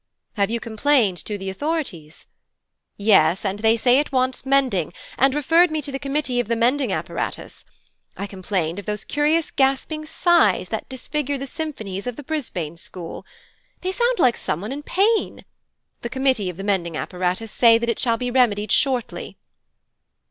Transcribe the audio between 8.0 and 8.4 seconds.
I